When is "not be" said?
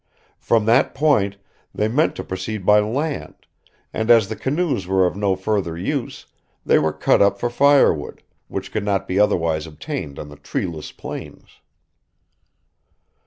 8.83-9.19